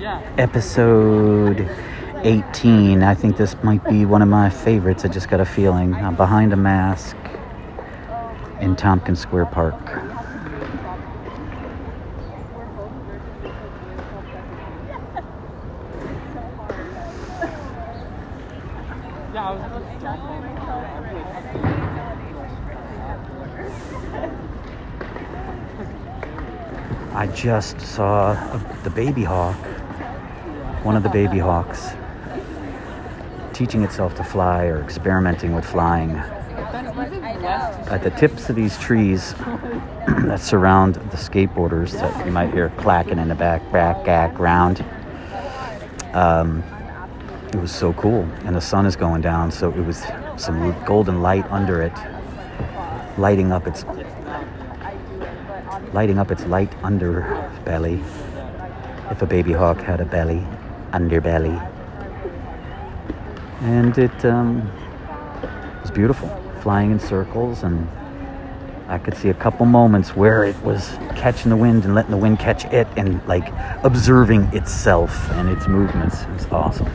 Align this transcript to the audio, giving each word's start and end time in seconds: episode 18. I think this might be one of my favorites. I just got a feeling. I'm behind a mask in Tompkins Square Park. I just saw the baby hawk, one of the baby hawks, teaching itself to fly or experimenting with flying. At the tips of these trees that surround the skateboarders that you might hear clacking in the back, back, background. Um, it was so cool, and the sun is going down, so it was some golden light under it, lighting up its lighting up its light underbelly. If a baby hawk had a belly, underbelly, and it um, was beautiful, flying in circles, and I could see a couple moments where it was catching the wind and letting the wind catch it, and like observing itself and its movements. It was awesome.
episode 0.00 1.68
18. 2.22 3.02
I 3.02 3.14
think 3.14 3.36
this 3.36 3.56
might 3.62 3.84
be 3.88 4.04
one 4.04 4.22
of 4.22 4.28
my 4.28 4.48
favorites. 4.48 5.04
I 5.04 5.08
just 5.08 5.28
got 5.28 5.40
a 5.40 5.44
feeling. 5.44 5.94
I'm 5.94 6.14
behind 6.14 6.52
a 6.52 6.56
mask 6.56 7.16
in 8.60 8.76
Tompkins 8.76 9.18
Square 9.18 9.46
Park. 9.46 9.74
I 27.14 27.26
just 27.34 27.80
saw 27.80 28.34
the 28.84 28.90
baby 28.90 29.24
hawk, 29.24 29.56
one 30.84 30.96
of 30.96 31.02
the 31.02 31.08
baby 31.08 31.38
hawks, 31.38 31.90
teaching 33.52 33.82
itself 33.82 34.14
to 34.14 34.24
fly 34.24 34.64
or 34.66 34.82
experimenting 34.82 35.54
with 35.54 35.64
flying. 35.64 36.10
At 37.90 38.02
the 38.02 38.10
tips 38.10 38.48
of 38.50 38.56
these 38.56 38.78
trees 38.78 39.34
that 40.06 40.40
surround 40.40 40.96
the 40.96 41.16
skateboarders 41.16 41.92
that 41.92 42.26
you 42.26 42.32
might 42.32 42.52
hear 42.52 42.70
clacking 42.76 43.18
in 43.18 43.28
the 43.28 43.34
back, 43.34 43.70
back, 43.72 44.04
background. 44.04 44.84
Um, 46.12 46.62
it 47.48 47.56
was 47.56 47.72
so 47.72 47.92
cool, 47.94 48.22
and 48.44 48.54
the 48.54 48.60
sun 48.60 48.86
is 48.86 48.94
going 48.94 49.22
down, 49.22 49.50
so 49.50 49.70
it 49.70 49.84
was 49.84 50.04
some 50.36 50.74
golden 50.84 51.22
light 51.22 51.50
under 51.50 51.82
it, 51.82 51.92
lighting 53.18 53.52
up 53.52 53.66
its 53.66 53.84
lighting 55.92 56.18
up 56.18 56.30
its 56.30 56.44
light 56.46 56.70
underbelly. 56.82 58.04
If 59.10 59.22
a 59.22 59.26
baby 59.26 59.52
hawk 59.52 59.80
had 59.80 60.00
a 60.02 60.04
belly, 60.04 60.46
underbelly, 60.92 61.58
and 63.62 63.96
it 63.98 64.24
um, 64.24 64.70
was 65.82 65.90
beautiful, 65.90 66.28
flying 66.60 66.90
in 66.92 67.00
circles, 67.00 67.62
and 67.62 67.88
I 68.88 68.98
could 68.98 69.16
see 69.16 69.28
a 69.28 69.34
couple 69.34 69.66
moments 69.66 70.16
where 70.16 70.44
it 70.44 70.56
was 70.62 70.90
catching 71.16 71.50
the 71.50 71.56
wind 71.56 71.84
and 71.84 71.94
letting 71.94 72.10
the 72.10 72.16
wind 72.16 72.38
catch 72.38 72.64
it, 72.66 72.86
and 72.96 73.26
like 73.26 73.52
observing 73.84 74.44
itself 74.54 75.30
and 75.32 75.48
its 75.48 75.68
movements. 75.68 76.22
It 76.22 76.30
was 76.30 76.46
awesome. 76.46 76.90